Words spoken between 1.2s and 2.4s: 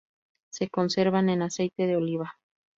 en aceite de oliva.